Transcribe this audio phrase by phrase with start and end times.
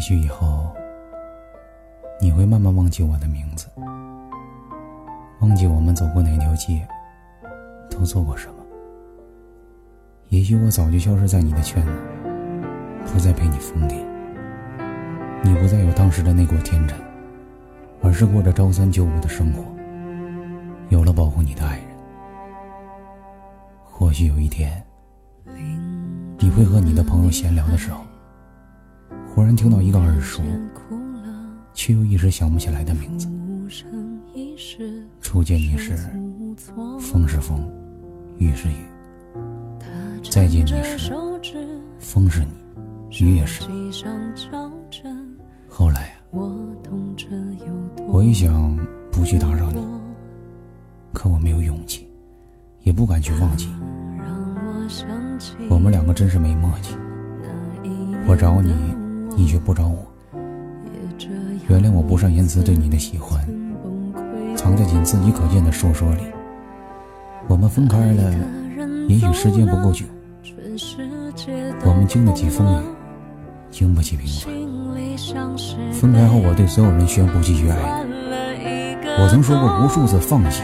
[0.00, 0.66] 许以后，
[2.20, 3.68] 你会慢慢忘记我的名字，
[5.40, 6.86] 忘记我们走过哪条街，
[7.90, 8.54] 都做过什么。
[10.28, 11.92] 也许我早就消失在你的圈子，
[13.12, 14.04] 不再陪你疯癫。
[15.42, 16.96] 你不再有当时的那股天真，
[18.02, 19.62] 而是过着朝三九五的生活。
[20.88, 21.86] 有了保护你的爱人，
[23.84, 24.82] 或许有一天，
[26.38, 28.04] 你会和你的朋友闲聊的时候。
[29.32, 30.42] 忽然听到一个耳熟，
[31.72, 33.28] 却又一时想不起来的名字。
[35.20, 35.96] 初见你时，
[36.98, 37.64] 风是风，
[38.38, 38.74] 雨是雨；
[40.28, 41.12] 再见你时，
[42.00, 43.62] 风是你，雨也是。
[45.68, 46.42] 后来啊，
[48.08, 48.76] 我一想
[49.12, 49.86] 不去打扰你，
[51.12, 52.06] 可我没有勇气，
[52.82, 53.68] 也不敢去忘记。
[55.70, 56.96] 我们两个真是没默契，
[58.26, 58.99] 我找你。
[59.40, 60.06] 你却不找我，
[61.66, 63.42] 原谅我不善言辞对你的喜欢，
[64.54, 66.20] 藏在仅自己可见的说说里。
[67.48, 68.34] 我们分开了，
[69.08, 70.04] 也许时间不够久，
[71.86, 72.84] 我们经得起风雨，
[73.70, 74.52] 经不起平凡。
[75.90, 78.12] 分开后，我对所有人宣布继续爱你。
[79.22, 80.62] 我曾说过无数次放弃，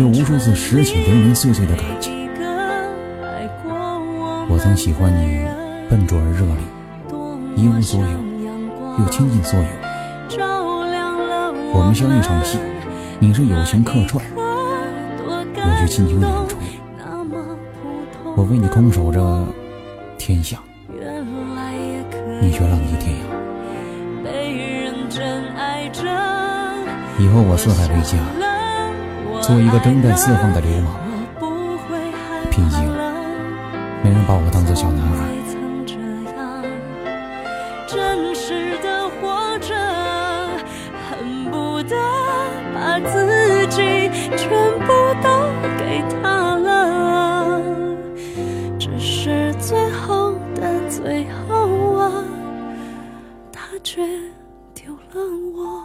[0.00, 2.12] 又无数次拾起零零碎碎的感情。
[4.48, 5.46] 我曾喜欢你，
[5.88, 6.79] 笨拙而热烈。
[7.60, 8.06] 一无所有，
[8.98, 9.66] 又倾尽所有。
[11.74, 12.58] 我们像一场戏，
[13.18, 16.56] 你是友情客串，我却亲情演出。
[18.34, 19.44] 我为你空守着
[20.16, 20.56] 天下，
[22.40, 23.20] 你却浪迹天涯。
[27.18, 28.16] 以后我四海为家，
[29.42, 30.94] 做一个征战四方的流氓。
[32.50, 32.88] 毕竟，
[34.02, 35.29] 没人把我当做小男孩。
[37.92, 39.74] 真实的活着，
[41.08, 41.96] 恨不得
[42.72, 44.48] 把自己全
[44.78, 45.28] 部都
[45.76, 47.60] 给他了。
[48.78, 52.24] 只是最后的最后啊，
[53.50, 54.06] 他却
[54.72, 55.20] 丢了
[55.56, 55.84] 我。